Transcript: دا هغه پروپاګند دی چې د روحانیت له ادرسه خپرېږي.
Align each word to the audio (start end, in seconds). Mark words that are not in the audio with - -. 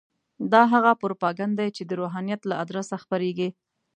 دا 0.51 0.61
هغه 0.73 0.91
پروپاګند 1.01 1.53
دی 1.59 1.69
چې 1.75 1.83
د 1.85 1.91
روحانیت 2.01 2.41
له 2.49 2.55
ادرسه 2.63 2.95
خپرېږي. 3.03 3.49